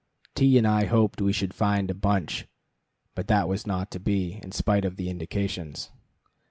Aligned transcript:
T 0.33 0.57
and 0.57 0.65
I 0.65 0.85
hoped 0.85 1.21
we 1.21 1.31
should 1.31 1.53
find 1.53 1.91
a 1.91 1.93
bunch, 1.93 2.47
but 3.13 3.27
that 3.27 3.47
was 3.47 3.67
not 3.67 3.91
to 3.91 3.99
be, 3.99 4.39
in 4.41 4.51
spite 4.51 4.83
of 4.83 4.95
the 4.95 5.11
indications. 5.11 5.91